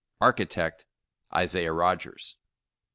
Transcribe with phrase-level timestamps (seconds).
[0.19, 0.85] ARCHITECT:
[1.31, 2.35] Isaiah Rogers.'